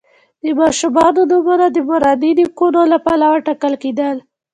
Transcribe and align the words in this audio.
د 0.43 0.45
ماشومانو 0.59 1.21
نومونه 1.31 1.65
د 1.71 1.77
مورني 1.87 2.31
نیکونو 2.37 2.81
له 2.91 2.97
پلوه 3.05 3.37
ټاکل 3.47 3.73
کیدل. 3.83 4.17